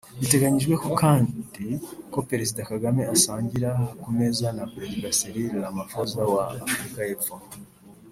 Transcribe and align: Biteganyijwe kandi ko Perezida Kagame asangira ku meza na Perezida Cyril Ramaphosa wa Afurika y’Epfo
Biteganyijwe 0.21 0.75
kandi 1.01 1.33
ko 2.13 2.19
Perezida 2.29 2.61
Kagame 2.71 3.01
asangira 3.15 3.71
ku 4.01 4.09
meza 4.17 4.47
na 4.57 4.63
Perezida 4.73 5.07
Cyril 5.17 5.53
Ramaphosa 5.65 6.19
wa 6.33 6.43
Afurika 6.65 7.01
y’Epfo 7.09 7.35